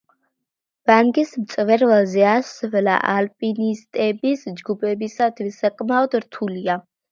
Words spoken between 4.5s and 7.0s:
ჯგუფებისათვის საკმაოდ რთულია.